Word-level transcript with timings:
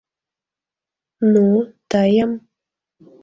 —Ну, 1.33 1.45
тыйым!.. 1.91 2.31